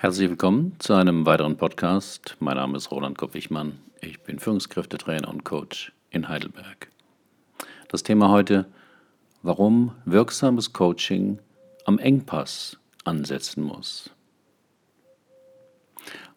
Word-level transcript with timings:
Herzlich 0.00 0.30
willkommen 0.30 0.76
zu 0.78 0.94
einem 0.94 1.26
weiteren 1.26 1.56
Podcast. 1.56 2.36
Mein 2.38 2.54
Name 2.54 2.76
ist 2.76 2.92
Roland 2.92 3.18
Kopp-Wichmann. 3.18 3.80
Ich 4.00 4.20
bin 4.20 4.38
Führungskräftetrainer 4.38 5.28
und 5.28 5.44
Coach 5.44 5.92
in 6.10 6.28
Heidelberg. 6.28 6.88
Das 7.88 8.04
Thema 8.04 8.28
heute, 8.28 8.66
warum 9.42 9.90
wirksames 10.04 10.72
Coaching 10.72 11.40
am 11.84 11.98
Engpass 11.98 12.78
ansetzen 13.02 13.64
muss. 13.64 14.10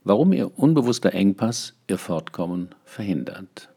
Warum 0.03 0.33
Ihr 0.33 0.57
unbewusster 0.57 1.13
Engpass 1.13 1.75
Ihr 1.87 1.99
Fortkommen 1.99 2.69
verhindert. 2.83 3.69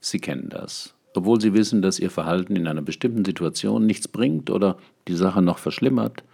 Sie 0.00 0.18
kennen 0.18 0.48
das. 0.48 0.96
Obwohl 1.14 1.40
Sie 1.40 1.54
wissen, 1.54 1.80
dass 1.80 2.00
Ihr 2.00 2.10
Verhalten 2.10 2.56
in 2.56 2.66
einer 2.66 2.82
bestimmten 2.82 3.24
Situation 3.24 3.86
nichts 3.86 4.08
bringt 4.08 4.50
oder 4.50 4.78
die 5.06 5.14
Sache 5.14 5.42
noch 5.42 5.58
verschlimmert, 5.58 6.24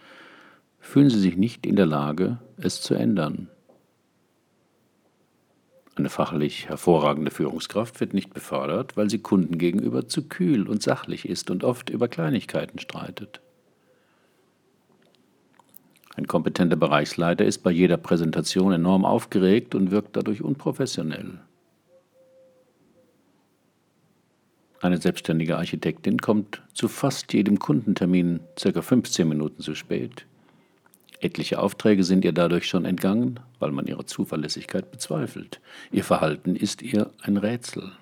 fühlen 0.80 1.10
sie 1.10 1.20
sich 1.20 1.36
nicht 1.36 1.66
in 1.66 1.76
der 1.76 1.86
Lage, 1.86 2.38
es 2.56 2.80
zu 2.80 2.94
ändern. 2.94 3.48
Eine 5.94 6.08
fachlich 6.08 6.68
hervorragende 6.68 7.30
Führungskraft 7.30 8.00
wird 8.00 8.14
nicht 8.14 8.32
befördert, 8.32 8.96
weil 8.96 9.10
sie 9.10 9.18
Kunden 9.18 9.58
gegenüber 9.58 10.08
zu 10.08 10.28
kühl 10.28 10.66
und 10.66 10.82
sachlich 10.82 11.28
ist 11.28 11.50
und 11.50 11.62
oft 11.62 11.90
über 11.90 12.08
Kleinigkeiten 12.08 12.78
streitet. 12.78 13.40
Ein 16.16 16.26
kompetenter 16.26 16.76
Bereichsleiter 16.76 17.44
ist 17.44 17.58
bei 17.58 17.70
jeder 17.70 17.96
Präsentation 17.96 18.72
enorm 18.72 19.04
aufgeregt 19.04 19.74
und 19.74 19.90
wirkt 19.90 20.16
dadurch 20.16 20.42
unprofessionell. 20.42 21.40
Eine 24.80 24.98
selbstständige 24.98 25.58
Architektin 25.58 26.18
kommt 26.18 26.62
zu 26.72 26.88
fast 26.88 27.32
jedem 27.34 27.58
Kundentermin 27.58 28.40
ca. 28.56 28.80
15 28.80 29.28
Minuten 29.28 29.60
zu 29.60 29.74
spät. 29.74 30.24
Etliche 31.20 31.58
Aufträge 31.58 32.02
sind 32.02 32.24
ihr 32.24 32.32
dadurch 32.32 32.66
schon 32.66 32.86
entgangen, 32.86 33.40
weil 33.58 33.72
man 33.72 33.86
ihre 33.86 34.06
Zuverlässigkeit 34.06 34.90
bezweifelt. 34.90 35.60
Ihr 35.92 36.02
Verhalten 36.02 36.56
ist 36.56 36.80
ihr 36.80 37.10
ein 37.22 37.36
Rätsel. 37.36 37.92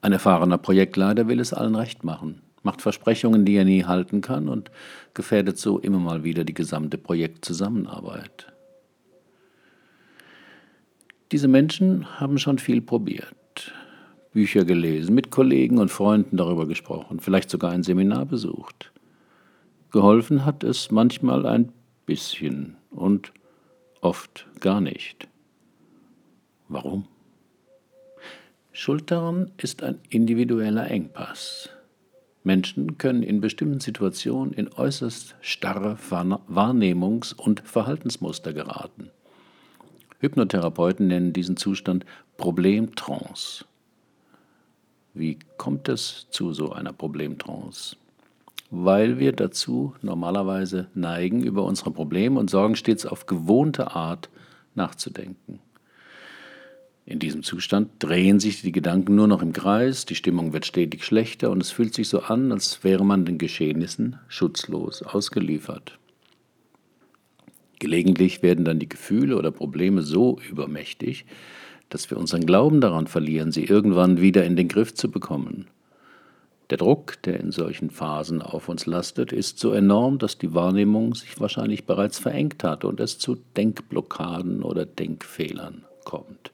Ein 0.00 0.12
erfahrener 0.12 0.58
Projektleiter 0.58 1.26
will 1.26 1.40
es 1.40 1.52
allen 1.52 1.74
recht 1.74 2.04
machen, 2.04 2.40
macht 2.62 2.82
Versprechungen, 2.82 3.44
die 3.44 3.56
er 3.56 3.64
nie 3.64 3.84
halten 3.84 4.20
kann 4.20 4.48
und 4.48 4.70
gefährdet 5.12 5.58
so 5.58 5.78
immer 5.80 5.98
mal 5.98 6.22
wieder 6.22 6.44
die 6.44 6.54
gesamte 6.54 6.98
Projektzusammenarbeit. 6.98 8.52
Diese 11.32 11.48
Menschen 11.48 12.18
haben 12.20 12.38
schon 12.38 12.58
viel 12.58 12.80
probiert, 12.80 13.72
Bücher 14.32 14.64
gelesen, 14.64 15.14
mit 15.14 15.30
Kollegen 15.30 15.78
und 15.78 15.90
Freunden 15.90 16.36
darüber 16.36 16.66
gesprochen, 16.66 17.18
vielleicht 17.18 17.50
sogar 17.50 17.72
ein 17.72 17.82
Seminar 17.82 18.24
besucht. 18.24 18.92
Geholfen 19.90 20.44
hat 20.44 20.62
es 20.62 20.90
manchmal 20.92 21.46
ein 21.46 21.72
bisschen 22.06 22.76
und 22.90 23.32
oft 24.00 24.46
gar 24.60 24.80
nicht. 24.80 25.26
Warum? 26.68 27.06
Schuld 28.70 29.10
daran 29.10 29.50
ist 29.56 29.82
ein 29.82 29.98
individueller 30.08 30.88
Engpass. 30.88 31.70
Menschen 32.44 32.98
können 32.98 33.24
in 33.24 33.40
bestimmten 33.40 33.80
Situationen 33.80 34.54
in 34.54 34.72
äußerst 34.72 35.34
starre 35.40 35.96
Wahrnehmungs- 35.96 37.34
und 37.34 37.60
Verhaltensmuster 37.60 38.52
geraten. 38.52 39.10
Hypnotherapeuten 40.20 41.08
nennen 41.08 41.32
diesen 41.32 41.56
Zustand 41.56 42.06
Problemtrance. 42.36 43.64
Wie 45.14 45.38
kommt 45.58 45.88
es 45.88 46.28
zu 46.30 46.52
so 46.52 46.72
einer 46.72 46.92
Problemtrance? 46.92 47.96
Weil 48.70 49.18
wir 49.18 49.32
dazu 49.32 49.94
normalerweise 50.00 50.88
neigen, 50.94 51.42
über 51.42 51.64
unsere 51.64 51.90
Probleme 51.90 52.38
und 52.38 52.50
Sorgen 52.50 52.76
stets 52.76 53.04
auf 53.04 53.26
gewohnte 53.26 53.94
Art 53.94 54.30
nachzudenken. 54.74 55.58
In 57.04 57.18
diesem 57.18 57.42
Zustand 57.42 57.90
drehen 57.98 58.38
sich 58.38 58.62
die 58.62 58.70
Gedanken 58.70 59.16
nur 59.16 59.26
noch 59.26 59.42
im 59.42 59.52
Kreis, 59.52 60.06
die 60.06 60.14
Stimmung 60.14 60.52
wird 60.52 60.64
stetig 60.64 61.04
schlechter 61.04 61.50
und 61.50 61.60
es 61.60 61.72
fühlt 61.72 61.92
sich 61.92 62.08
so 62.08 62.20
an, 62.20 62.52
als 62.52 62.84
wäre 62.84 63.04
man 63.04 63.24
den 63.24 63.38
Geschehnissen 63.38 64.20
schutzlos 64.28 65.02
ausgeliefert. 65.02 65.98
Gelegentlich 67.80 68.42
werden 68.42 68.64
dann 68.64 68.78
die 68.78 68.88
Gefühle 68.88 69.36
oder 69.36 69.50
Probleme 69.50 70.02
so 70.02 70.38
übermächtig, 70.48 71.24
dass 71.88 72.08
wir 72.10 72.18
unseren 72.18 72.46
Glauben 72.46 72.80
daran 72.80 73.08
verlieren, 73.08 73.50
sie 73.50 73.64
irgendwann 73.64 74.20
wieder 74.20 74.44
in 74.44 74.54
den 74.54 74.68
Griff 74.68 74.94
zu 74.94 75.10
bekommen. 75.10 75.66
Der 76.70 76.78
Druck, 76.78 77.20
der 77.22 77.40
in 77.40 77.50
solchen 77.50 77.90
Phasen 77.90 78.40
auf 78.42 78.68
uns 78.68 78.86
lastet, 78.86 79.32
ist 79.32 79.58
so 79.58 79.72
enorm, 79.72 80.18
dass 80.18 80.38
die 80.38 80.54
Wahrnehmung 80.54 81.16
sich 81.16 81.40
wahrscheinlich 81.40 81.84
bereits 81.84 82.20
verengt 82.20 82.62
hat 82.62 82.84
und 82.84 83.00
es 83.00 83.18
zu 83.18 83.36
Denkblockaden 83.56 84.62
oder 84.62 84.86
Denkfehlern 84.86 85.84
kommt. 86.04 86.52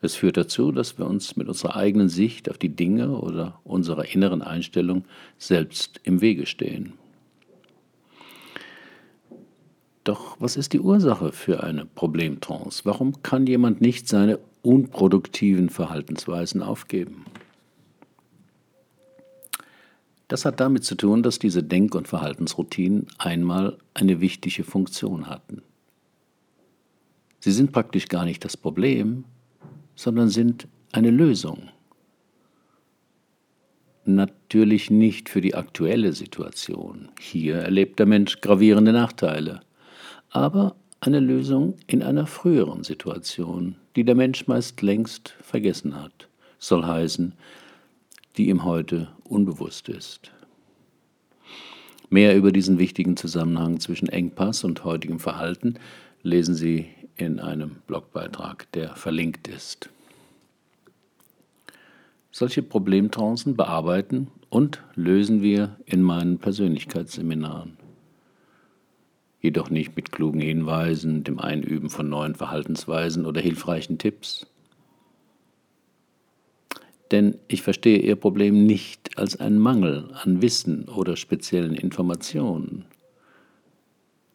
Es 0.00 0.14
führt 0.14 0.38
dazu, 0.38 0.72
dass 0.72 0.96
wir 0.96 1.06
uns 1.06 1.36
mit 1.36 1.48
unserer 1.48 1.76
eigenen 1.76 2.08
Sicht 2.08 2.48
auf 2.48 2.56
die 2.56 2.74
Dinge 2.74 3.18
oder 3.18 3.60
unserer 3.64 4.14
inneren 4.14 4.40
Einstellung 4.40 5.04
selbst 5.36 6.00
im 6.04 6.22
Wege 6.22 6.46
stehen. 6.46 6.94
Doch 10.04 10.36
was 10.38 10.56
ist 10.56 10.72
die 10.72 10.80
Ursache 10.80 11.32
für 11.32 11.62
eine 11.62 11.84
Problemtrance? 11.84 12.86
Warum 12.86 13.22
kann 13.22 13.46
jemand 13.46 13.82
nicht 13.82 14.08
seine 14.08 14.38
unproduktiven 14.62 15.68
Verhaltensweisen 15.68 16.62
aufgeben? 16.62 17.26
Das 20.28 20.44
hat 20.44 20.60
damit 20.60 20.84
zu 20.84 20.94
tun, 20.94 21.22
dass 21.22 21.38
diese 21.38 21.62
Denk- 21.62 21.94
und 21.94 22.06
Verhaltensroutinen 22.06 23.06
einmal 23.16 23.78
eine 23.94 24.20
wichtige 24.20 24.62
Funktion 24.62 25.26
hatten. 25.26 25.62
Sie 27.40 27.50
sind 27.50 27.72
praktisch 27.72 28.08
gar 28.08 28.24
nicht 28.24 28.44
das 28.44 28.56
Problem, 28.56 29.24
sondern 29.94 30.28
sind 30.28 30.68
eine 30.92 31.10
Lösung. 31.10 31.70
Natürlich 34.04 34.90
nicht 34.90 35.28
für 35.28 35.40
die 35.40 35.54
aktuelle 35.54 36.12
Situation. 36.12 37.08
Hier 37.20 37.56
erlebt 37.56 37.98
der 37.98 38.06
Mensch 38.06 38.40
gravierende 38.40 38.92
Nachteile, 38.92 39.60
aber 40.30 40.76
eine 41.00 41.20
Lösung 41.20 41.76
in 41.86 42.02
einer 42.02 42.26
früheren 42.26 42.84
Situation, 42.84 43.76
die 43.96 44.04
der 44.04 44.14
Mensch 44.14 44.46
meist 44.46 44.82
längst 44.82 45.34
vergessen 45.40 45.94
hat, 45.94 46.28
soll 46.58 46.84
heißen, 46.84 47.34
die 48.36 48.48
ihm 48.48 48.64
heute 48.64 49.08
unbewusst 49.30 49.88
ist. 49.88 50.32
Mehr 52.10 52.36
über 52.36 52.52
diesen 52.52 52.78
wichtigen 52.78 53.16
Zusammenhang 53.16 53.80
zwischen 53.80 54.08
Engpass 54.08 54.64
und 54.64 54.84
heutigem 54.84 55.20
Verhalten 55.20 55.74
lesen 56.22 56.54
Sie 56.54 56.86
in 57.16 57.38
einem 57.38 57.76
Blogbeitrag, 57.86 58.70
der 58.72 58.96
verlinkt 58.96 59.48
ist. 59.48 59.90
Solche 62.30 62.62
Problemtrancen 62.62 63.56
bearbeiten 63.56 64.28
und 64.48 64.82
lösen 64.94 65.42
wir 65.42 65.76
in 65.84 66.02
meinen 66.02 66.38
Persönlichkeitsseminaren. 66.38 67.76
Jedoch 69.40 69.70
nicht 69.70 69.94
mit 69.96 70.12
klugen 70.12 70.40
Hinweisen, 70.40 71.24
dem 71.24 71.38
Einüben 71.38 71.90
von 71.90 72.08
neuen 72.08 72.34
Verhaltensweisen 72.34 73.26
oder 73.26 73.40
hilfreichen 73.40 73.98
Tipps, 73.98 74.46
denn 77.10 77.38
ich 77.48 77.62
verstehe 77.62 77.98
Ihr 77.98 78.16
Problem 78.16 78.66
nicht 78.66 79.18
als 79.18 79.38
einen 79.40 79.58
Mangel 79.58 80.10
an 80.22 80.42
Wissen 80.42 80.88
oder 80.88 81.16
speziellen 81.16 81.74
Informationen, 81.74 82.84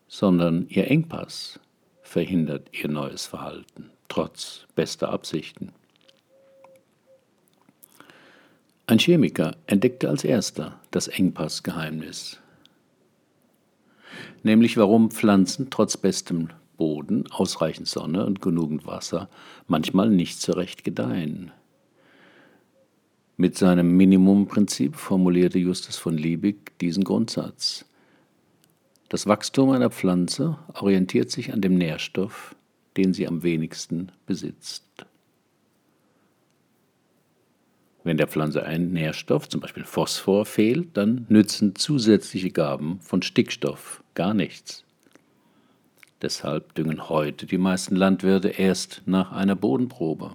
sondern 0.08 0.68
Ihr 0.70 0.90
Engpass 0.90 1.60
verhindert 2.02 2.70
Ihr 2.72 2.90
neues 2.90 3.26
Verhalten, 3.26 3.90
trotz 4.08 4.66
bester 4.76 5.10
Absichten. 5.10 5.72
Ein 8.86 9.00
Chemiker 9.00 9.56
entdeckte 9.66 10.10
als 10.10 10.24
erster 10.24 10.80
das 10.92 11.08
Engpassgeheimnis, 11.08 12.40
nämlich 14.44 14.78
warum 14.78 15.10
Pflanzen 15.10 15.70
trotz 15.70 15.96
bestem 15.96 16.50
Boden, 16.78 17.26
ausreichend 17.32 17.88
Sonne 17.88 18.26
und 18.26 18.42
genügend 18.42 18.86
Wasser 18.86 19.30
manchmal 19.68 20.10
nicht 20.10 20.42
zurecht 20.42 20.84
gedeihen. 20.84 21.52
Mit 23.36 23.58
seinem 23.58 23.98
Minimumprinzip 23.98 24.96
formulierte 24.96 25.58
Justus 25.58 25.98
von 25.98 26.18
Liebig 26.18 26.78
diesen 26.80 27.04
Grundsatz. 27.04 27.86
Das 29.10 29.26
Wachstum 29.26 29.72
einer 29.72 29.90
Pflanze 29.90 30.60
orientiert 30.74 31.32
sich 31.32 31.52
an 31.52 31.62
dem 31.62 31.76
Nährstoff, 31.76 32.56
den 32.96 33.14
sie 33.14 33.28
am 33.28 33.42
wenigsten 33.42 34.12
besitzt. 34.28 34.86
Wenn 38.04 38.18
der 38.18 38.28
Pflanze 38.28 38.64
ein 38.64 38.92
Nährstoff, 38.92 39.50
zum 39.50 39.62
Beispiel 39.62 39.86
Phosphor, 39.86 40.46
fehlt, 40.46 40.96
dann 40.98 41.26
nützen 41.30 41.76
zusätzliche 41.76 42.52
Gaben 42.52 43.00
von 43.00 43.22
Stickstoff 43.22 44.04
gar 44.14 44.34
nichts. 44.34 44.84
Deshalb 46.22 46.76
düngen 46.76 47.10
heute 47.10 47.46
die 47.46 47.58
meisten 47.58 47.96
Landwirte 47.96 48.50
erst 48.50 49.02
nach 49.06 49.32
einer 49.32 49.56
Bodenprobe. 49.56 50.34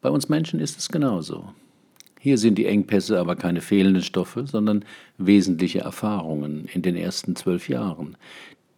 Bei 0.00 0.08
uns 0.08 0.28
Menschen 0.28 0.60
ist 0.60 0.78
es 0.78 0.88
genauso. 0.88 1.52
Hier 2.18 2.38
sind 2.38 2.56
die 2.56 2.66
Engpässe 2.66 3.18
aber 3.18 3.36
keine 3.36 3.60
fehlenden 3.60 4.02
Stoffe, 4.02 4.46
sondern 4.46 4.84
wesentliche 5.18 5.80
Erfahrungen 5.80 6.66
in 6.72 6.82
den 6.82 6.96
ersten 6.96 7.36
zwölf 7.36 7.68
Jahren, 7.68 8.16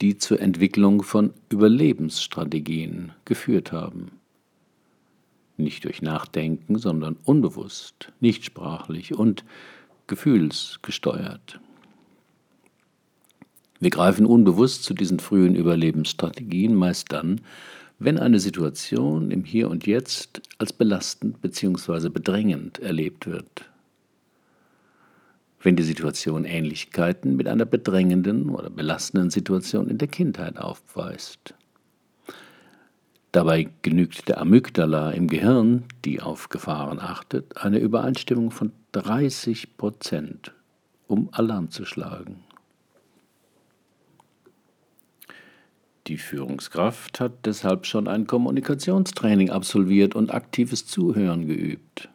die 0.01 0.19
zur 0.19 0.41
Entwicklung 0.41 1.03
von 1.03 1.33
Überlebensstrategien 1.49 3.13
geführt 3.25 3.73
haben. 3.73 4.13
Nicht 5.57 5.85
durch 5.85 6.03
Nachdenken, 6.03 6.79
sondern 6.79 7.17
unbewusst, 7.25 8.13
nicht 8.21 8.45
sprachlich 8.45 9.15
und 9.15 9.45
gefühlsgesteuert. 10.09 11.61
Wir 13.79 13.91
greifen 13.91 14.27
unbewusst 14.27 14.85
zu 14.85 14.95
diesen 14.95 15.19
frühen 15.19 15.57
Überlebensstrategien 15.57 16.75
meist 16.75 17.13
dann, 17.13 17.41
wenn 18.05 18.19
eine 18.19 18.41
Situation 18.41 19.31
im 19.31 19.45
Hier 19.45 19.71
und 19.71 19.87
Jetzt 19.87 20.43
als 20.59 20.73
belastend 20.73 21.41
bzw. 21.41 22.09
bedrängend 22.09 22.81
erlebt 22.81 23.27
wird. 23.27 23.71
Wenn 25.61 25.77
die 25.77 25.85
Situation 25.85 26.45
Ähnlichkeiten 26.45 27.37
mit 27.37 27.47
einer 27.47 27.65
bedrängenden 27.65 28.49
oder 28.49 28.71
belastenden 28.71 29.31
Situation 29.31 29.89
in 29.89 29.99
der 29.99 30.09
Kindheit 30.09 30.59
aufweist. 30.59 31.55
Dabei 33.31 33.69
genügt 33.83 34.29
der 34.29 34.41
Amygdala 34.41 35.13
im 35.13 35.29
Gehirn, 35.29 35.85
die 36.05 36.21
auf 36.21 36.49
Gefahren 36.49 36.99
achtet, 36.99 37.57
eine 37.57 37.79
Übereinstimmung 37.79 38.51
von 38.51 38.73
30 38.93 39.77
Prozent, 39.77 40.53
um 41.07 41.29
Alarm 41.33 41.71
zu 41.71 41.85
schlagen. 41.85 42.45
Die 46.09 46.19
Führungskraft 46.19 47.21
hat 47.21 47.47
deshalb 47.47 47.87
schon 47.87 48.09
ein 48.09 48.27
Kommunikationstraining 48.27 49.51
absolviert 49.51 50.17
und 50.17 50.35
aktives 50.35 50.87
Zuhören 50.87 51.47
geübt. 51.47 52.09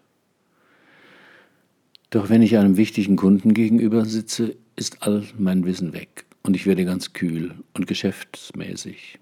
Doch 2.09 2.29
wenn 2.29 2.41
ich 2.41 2.57
einem 2.57 2.77
wichtigen 2.77 3.15
Kunden 3.15 3.53
gegenüber 3.53 4.05
sitze, 4.05 4.55
ist 4.75 5.03
all 5.03 5.25
mein 5.37 5.65
Wissen 5.65 5.93
weg 5.93 6.25
und 6.43 6.55
ich 6.55 6.65
werde 6.65 6.85
ganz 6.85 7.13
kühl 7.13 7.55
und 7.73 7.87
geschäftsmäßig. 7.87 9.19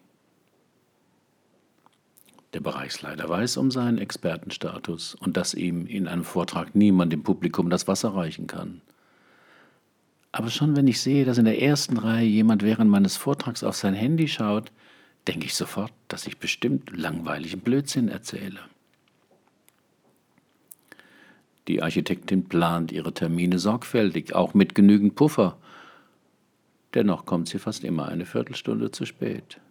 Der 2.53 2.61
Bereichsleiter 2.61 3.27
weiß 3.27 3.57
um 3.57 3.69
seinen 3.69 3.97
Expertenstatus 3.97 5.15
und 5.15 5.35
dass 5.35 5.53
ihm 5.53 5.87
in 5.87 6.07
einem 6.07 6.23
Vortrag 6.23 6.73
niemand 6.73 7.11
dem 7.11 7.21
Publikum 7.21 7.69
das 7.69 7.87
Wasser 7.87 8.15
reichen 8.15 8.47
kann. 8.47 8.81
Aber 10.35 10.49
schon 10.49 10.75
wenn 10.75 10.85
ich 10.85 10.99
sehe, 10.99 11.23
dass 11.23 11.37
in 11.37 11.45
der 11.45 11.61
ersten 11.61 11.95
Reihe 11.95 12.25
jemand 12.25 12.61
während 12.61 12.91
meines 12.91 13.15
Vortrags 13.15 13.63
auf 13.63 13.77
sein 13.77 13.93
Handy 13.93 14.27
schaut, 14.27 14.69
denke 15.29 15.45
ich 15.45 15.55
sofort, 15.55 15.93
dass 16.09 16.27
ich 16.27 16.39
bestimmt 16.39 16.91
langweiligen 16.91 17.61
Blödsinn 17.61 18.09
erzähle. 18.09 18.59
Die 21.69 21.81
Architektin 21.81 22.49
plant 22.49 22.91
ihre 22.91 23.13
Termine 23.13 23.59
sorgfältig, 23.59 24.35
auch 24.35 24.53
mit 24.53 24.75
genügend 24.75 25.15
Puffer. 25.15 25.55
Dennoch 26.95 27.25
kommt 27.25 27.47
sie 27.47 27.57
fast 27.57 27.85
immer 27.85 28.09
eine 28.09 28.25
Viertelstunde 28.25 28.91
zu 28.91 29.05
spät. 29.05 29.61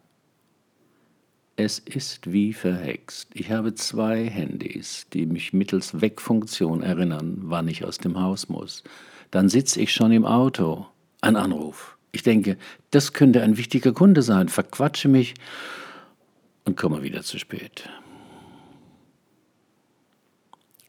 Es 1.64 1.78
ist 1.78 2.30
wie 2.30 2.52
verhext. 2.52 3.28
Ich 3.32 3.50
habe 3.50 3.74
zwei 3.74 4.26
Handys, 4.26 5.06
die 5.12 5.24
mich 5.24 5.54
mittels 5.54 6.00
Wegfunktion 6.00 6.82
erinnern, 6.82 7.38
wann 7.42 7.68
ich 7.68 7.84
aus 7.84 7.96
dem 7.98 8.20
Haus 8.20 8.48
muss 8.50 8.84
dann 9.34 9.48
sitze 9.48 9.80
ich 9.80 9.92
schon 9.92 10.12
im 10.12 10.24
Auto. 10.24 10.86
Ein 11.20 11.34
Anruf. 11.34 11.98
Ich 12.12 12.22
denke, 12.22 12.56
das 12.92 13.12
könnte 13.12 13.42
ein 13.42 13.56
wichtiger 13.56 13.92
Kunde 13.92 14.22
sein, 14.22 14.48
verquatsche 14.48 15.08
mich 15.08 15.34
und 16.64 16.76
komme 16.76 17.02
wieder 17.02 17.22
zu 17.22 17.40
spät. 17.40 17.88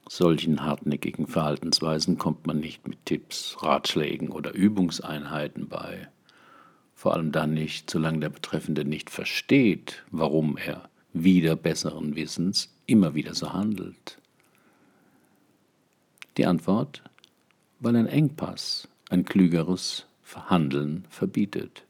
Solchen 0.07 0.63
hartnäckigen 0.63 1.25
Verhaltensweisen 1.25 2.19
kommt 2.19 2.45
man 2.45 2.59
nicht 2.59 2.87
mit 2.87 3.03
Tipps, 3.05 3.57
Ratschlägen 3.61 4.29
oder 4.29 4.53
Übungseinheiten 4.53 5.67
bei. 5.67 6.07
Vor 6.95 7.13
allem 7.13 7.31
dann 7.31 7.53
nicht, 7.53 7.89
solange 7.89 8.19
der 8.19 8.29
Betreffende 8.29 8.85
nicht 8.85 9.09
versteht, 9.09 10.03
warum 10.09 10.57
er 10.57 10.89
wieder 11.13 11.55
besseren 11.55 12.15
Wissens 12.15 12.73
immer 12.87 13.13
wieder 13.13 13.35
so 13.35 13.53
handelt. 13.53 14.17
Die 16.37 16.45
Antwort 16.45 17.03
weil 17.79 17.95
ein 17.95 18.07
Engpass 18.07 18.87
ein 19.09 19.25
klügeres 19.25 20.05
Verhandeln 20.23 21.05
verbietet. 21.09 21.83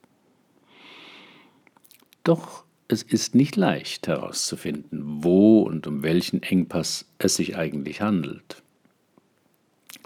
Doch 2.24 2.66
es 2.88 3.02
ist 3.02 3.34
nicht 3.34 3.56
leicht 3.56 4.08
herauszufinden, 4.08 5.24
wo 5.24 5.62
und 5.62 5.88
um 5.88 6.04
welchen 6.04 6.44
Engpass 6.44 7.06
es 7.18 7.36
sich 7.36 7.56
eigentlich 7.56 8.02
handelt. 8.02 8.62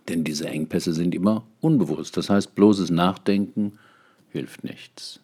Denn 0.07 0.23
diese 0.23 0.47
Engpässe 0.47 0.93
sind 0.93 1.13
immer 1.13 1.45
unbewusst, 1.59 2.15
das 2.17 2.29
heißt 2.29 2.55
bloßes 2.55 2.89
Nachdenken 2.89 3.79
hilft 4.31 4.63
nichts. 4.63 5.19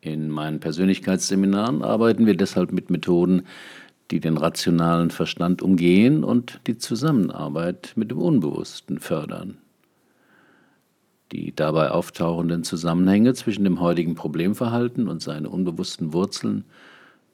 In 0.00 0.30
meinen 0.30 0.58
Persönlichkeitsseminaren 0.58 1.82
arbeiten 1.82 2.26
wir 2.26 2.36
deshalb 2.36 2.72
mit 2.72 2.90
Methoden, 2.90 3.42
die 4.10 4.20
den 4.20 4.36
rationalen 4.36 5.10
Verstand 5.10 5.62
umgehen 5.62 6.24
und 6.24 6.60
die 6.66 6.76
Zusammenarbeit 6.76 7.92
mit 7.96 8.10
dem 8.10 8.18
Unbewussten 8.18 8.98
fördern. 8.98 9.58
Die 11.30 11.54
dabei 11.54 11.90
auftauchenden 11.92 12.62
Zusammenhänge 12.62 13.32
zwischen 13.32 13.64
dem 13.64 13.80
heutigen 13.80 14.14
Problemverhalten 14.14 15.08
und 15.08 15.22
seinen 15.22 15.46
unbewussten 15.46 16.12
Wurzeln 16.12 16.64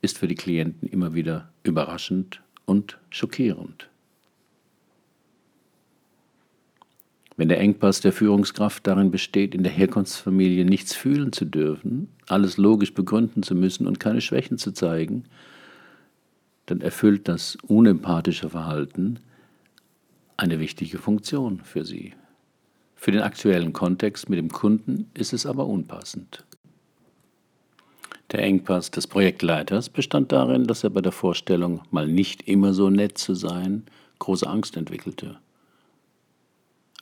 ist 0.02 0.19
für 0.19 0.29
die 0.29 0.37
Klienten 0.37 0.88
immer 0.88 1.14
wieder 1.14 1.49
überraschend 1.64 2.40
und 2.64 2.99
schockierend. 3.11 3.88
Wenn 7.38 7.49
der 7.49 7.61
Engpass 7.61 8.00
der 8.00 8.12
Führungskraft 8.12 8.85
darin 8.88 9.12
besteht, 9.12 9.55
in 9.55 9.62
der 9.62 9.70
Herkunftsfamilie 9.70 10.64
nichts 10.64 10.93
fühlen 10.93 11.32
zu 11.32 11.44
dürfen, 11.44 12.08
alles 12.26 12.56
logisch 12.56 12.94
begründen 12.94 13.44
zu 13.44 13.55
müssen 13.55 13.87
und 13.87 14.00
keine 14.00 14.20
Schwächen 14.20 14.58
zu 14.58 14.73
zeigen, 14.73 15.23
dann 16.67 16.81
erfüllt 16.81 17.29
das 17.29 17.56
unempathische 17.62 18.50
Verhalten 18.50 19.20
eine 20.37 20.58
wichtige 20.58 20.99
Funktion 20.99 21.61
für 21.62 21.85
Sie. 21.85 22.12
Für 22.96 23.12
den 23.12 23.23
aktuellen 23.23 23.73
Kontext 23.73 24.29
mit 24.29 24.40
dem 24.40 24.50
Kunden 24.50 25.08
ist 25.14 25.32
es 25.32 25.46
aber 25.46 25.69
unpassend. 25.69 26.44
Der 28.32 28.43
Engpass 28.43 28.90
des 28.90 29.06
Projektleiters 29.06 29.90
bestand 29.90 30.32
darin, 30.32 30.67
dass 30.67 30.82
er 30.82 30.90
bei 30.90 31.02
der 31.02 31.12
Vorstellung, 31.12 31.82
mal 31.93 32.08
nicht 32.08 32.49
immer 32.49 32.75
so 32.75 32.90
nett 32.90 33.17
zu 33.17 33.35
sein, 33.35 33.85
große 34.19 34.49
Angst 34.49 34.76
entwickelte. 34.76 35.38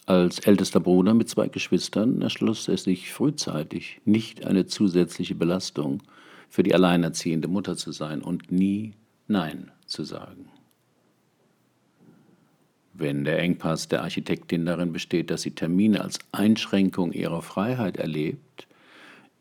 Als 0.06 0.38
ältester 0.38 0.78
Bruder 0.78 1.14
mit 1.14 1.28
zwei 1.28 1.48
Geschwistern 1.48 2.22
erschloss 2.22 2.68
er 2.68 2.76
sich 2.76 3.12
frühzeitig, 3.12 4.00
nicht 4.04 4.46
eine 4.46 4.66
zusätzliche 4.66 5.34
Belastung 5.34 6.00
für 6.48 6.62
die 6.62 6.74
alleinerziehende 6.74 7.48
Mutter 7.48 7.76
zu 7.76 7.90
sein 7.90 8.22
und 8.22 8.52
nie 8.52 8.94
Nein 9.26 9.72
zu 9.86 10.04
sagen. 10.04 10.48
Wenn 12.94 13.24
der 13.24 13.40
Engpass 13.40 13.88
der 13.88 14.02
Architektin 14.02 14.64
darin 14.64 14.92
besteht, 14.92 15.28
dass 15.30 15.42
sie 15.42 15.50
Termine 15.50 16.02
als 16.02 16.20
Einschränkung 16.30 17.12
ihrer 17.12 17.42
Freiheit 17.42 17.96
erlebt, 17.96 18.68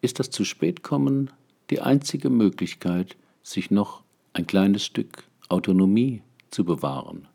ist 0.02 0.18
das 0.20 0.32
zu 0.32 0.44
spät 0.44 0.82
kommen 0.82 1.30
die 1.70 1.82
einzige 1.82 2.30
Möglichkeit, 2.30 3.16
sich 3.44 3.72
noch 3.72 4.04
ein 4.34 4.48
kleines 4.48 4.84
Stück 4.84 5.24
Autonomie 5.48 6.22
zu 6.50 6.66
bewahren. 6.66 7.28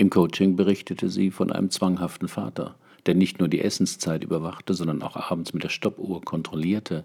Im 0.00 0.08
Coaching 0.08 0.56
berichtete 0.56 1.10
sie 1.10 1.30
von 1.30 1.52
einem 1.52 1.68
zwanghaften 1.68 2.26
Vater, 2.26 2.74
der 3.04 3.14
nicht 3.14 3.38
nur 3.38 3.48
die 3.48 3.60
Essenszeit 3.60 4.24
überwachte, 4.24 4.72
sondern 4.72 5.02
auch 5.02 5.14
abends 5.14 5.52
mit 5.52 5.62
der 5.62 5.68
Stoppuhr 5.68 6.22
kontrollierte, 6.22 7.04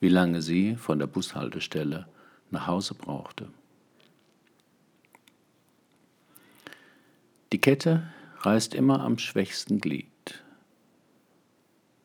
wie 0.00 0.08
lange 0.08 0.42
sie 0.42 0.74
von 0.74 0.98
der 0.98 1.06
Bushaltestelle 1.06 2.08
nach 2.50 2.66
Hause 2.66 2.94
brauchte. 2.94 3.46
Die 7.52 7.60
Kette 7.60 8.08
reißt 8.40 8.74
immer 8.74 9.02
am 9.02 9.18
schwächsten 9.18 9.80
Glied. 9.80 10.08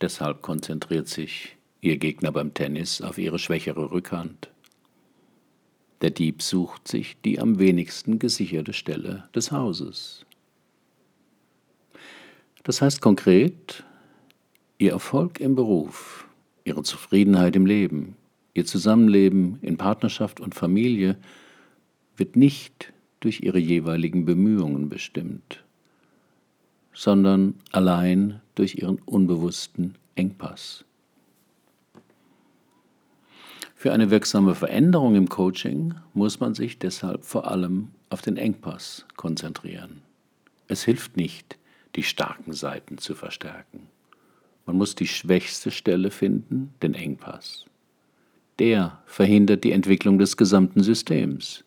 Deshalb 0.02 0.44
konzentriert 0.44 1.08
sich 1.08 1.58
ihr 1.82 1.98
Gegner 1.98 2.32
beim 2.32 2.54
Tennis 2.54 3.02
auf 3.02 3.18
ihre 3.18 3.40
schwächere 3.40 3.90
Rückhand. 3.90 4.52
Der 6.02 6.12
Dieb 6.12 6.44
sucht 6.44 6.88
sich 6.88 7.20
die 7.26 7.40
am 7.40 7.58
wenigsten 7.58 8.20
gesicherte 8.20 8.74
Stelle 8.74 9.28
des 9.34 9.52
Hauses. 9.52 10.27
Das 12.68 12.82
heißt 12.82 13.00
konkret, 13.00 13.86
ihr 14.78 14.92
Erfolg 14.92 15.40
im 15.40 15.56
Beruf, 15.56 16.28
ihre 16.66 16.84
Zufriedenheit 16.84 17.56
im 17.56 17.66
Leben, 17.66 18.18
Ihr 18.56 18.66
Zusammenleben 18.66 19.58
in 19.62 19.78
Partnerschaft 19.78 20.42
und 20.42 20.54
Familie 20.54 21.16
wird 22.18 22.36
nicht 22.36 22.92
durch 23.22 23.40
ihre 23.40 23.60
jeweiligen 23.60 24.26
Bemühungen 24.26 24.90
bestimmt, 24.90 25.64
sondern 26.92 27.54
allein 27.72 28.42
durch 28.56 28.76
ihren 28.76 28.98
unbewussten 29.06 29.96
Engpass. 30.16 30.84
Für 33.76 33.94
eine 33.94 34.10
wirksame 34.10 34.56
Veränderung 34.56 35.16
im 35.16 35.30
Coaching 35.30 35.94
muss 36.14 36.42
man 36.42 36.54
sich 36.54 36.80
deshalb 36.80 37.24
vor 37.24 37.50
allem 37.50 37.92
auf 38.10 38.22
den 38.22 38.36
Engpass 38.36 39.06
konzentrieren. 39.16 40.02
Es 40.68 40.84
hilft 40.84 41.16
nicht, 41.16 41.58
die 41.98 42.04
starken 42.04 42.54
Seiten 42.54 43.00
zu 43.00 43.16
verstärken. 43.16 43.90
Man 44.66 44.78
muss 44.78 44.96
die 44.96 45.08
schwächste 45.08 45.72
Stelle 45.72 46.12
finden, 46.12 46.74
den 46.82 46.94
Engpass. 46.94 47.66
Der 48.60 49.02
verhindert 49.06 49.64
die 49.64 49.72
Entwicklung 49.72 50.20
des 50.20 50.38
gesamten 50.38 50.84
Systems. 50.84 51.64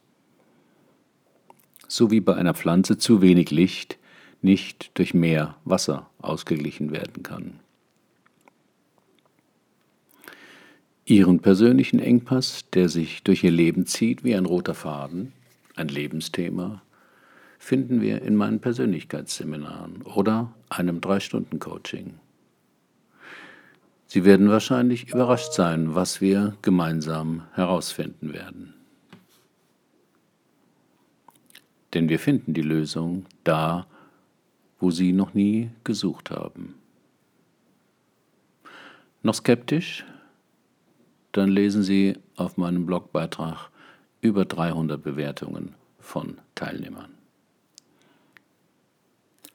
So 1.89 2.11
wie 2.11 2.21
bei 2.21 2.37
einer 2.37 2.55
Pflanze 2.55 2.97
zu 2.97 3.21
wenig 3.21 3.51
Licht 3.51 3.99
nicht 4.41 4.93
durch 4.95 5.13
mehr 5.13 5.57
Wasser 5.65 6.09
ausgeglichen 6.19 6.93
werden 6.93 7.23
kann. 7.23 7.61
Ihren 11.05 11.41
persönlichen 11.41 11.99
Engpass, 11.99 12.71
der 12.71 12.89
sich 12.89 13.25
durch 13.25 13.43
Ihr 13.43 13.51
Leben 13.51 13.85
zieht 13.85 14.23
wie 14.23 14.37
ein 14.37 14.47
roter 14.47 14.75
Faden, 14.75 15.33
ein 15.75 15.89
Lebensthema, 15.89 16.83
finden 17.61 18.01
wir 18.01 18.23
in 18.23 18.35
meinen 18.35 18.59
Persönlichkeitsseminaren 18.59 20.03
oder 20.03 20.53
einem 20.71 21.01
Drei-Stunden-Coaching. 21.01 22.15
Sie 24.07 24.25
werden 24.25 24.49
wahrscheinlich 24.49 25.11
überrascht 25.13 25.53
sein, 25.53 25.95
was 25.95 26.21
wir 26.21 26.57
gemeinsam 26.63 27.43
herausfinden 27.53 28.33
werden. 28.33 28.75
Denn 31.93 32.09
wir 32.09 32.19
finden 32.19 32.55
die 32.55 32.63
Lösung 32.63 33.27
da, 33.45 33.87
wo 34.81 34.91
Sie 34.91 35.13
noch 35.13 35.35
nie 35.35 35.71
gesucht 35.85 36.31
haben. 36.31 36.75
Noch 39.23 39.35
skeptisch? 39.35 40.05
Dann 41.33 41.51
lesen 41.51 41.83
Sie 41.83 42.17
auf 42.37 42.57
meinem 42.57 42.87
Blogbeitrag 42.87 43.71
über 44.23 44.47
300 44.47 45.01
Bewertungen 45.01 45.75
von 46.01 46.39
Teilnehmern. 46.55 47.20